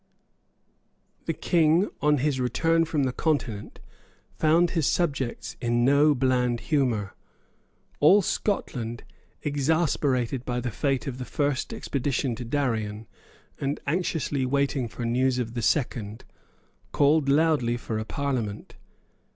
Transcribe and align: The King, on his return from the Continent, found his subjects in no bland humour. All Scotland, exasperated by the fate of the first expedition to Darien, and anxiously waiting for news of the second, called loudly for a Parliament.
The 1.25 1.33
King, 1.33 1.87
on 2.01 2.17
his 2.17 2.39
return 2.39 2.85
from 2.85 3.03
the 3.03 3.11
Continent, 3.11 3.79
found 4.33 4.71
his 4.71 4.87
subjects 4.87 5.55
in 5.61 5.85
no 5.85 6.15
bland 6.15 6.59
humour. 6.71 7.13
All 7.99 8.23
Scotland, 8.23 9.03
exasperated 9.43 10.43
by 10.43 10.59
the 10.59 10.71
fate 10.71 11.05
of 11.05 11.19
the 11.19 11.23
first 11.25 11.71
expedition 11.71 12.33
to 12.37 12.43
Darien, 12.43 13.05
and 13.59 13.79
anxiously 13.85 14.43
waiting 14.43 14.87
for 14.87 15.05
news 15.05 15.37
of 15.37 15.53
the 15.53 15.61
second, 15.61 16.25
called 16.91 17.29
loudly 17.29 17.77
for 17.77 17.99
a 17.99 18.03
Parliament. 18.03 18.73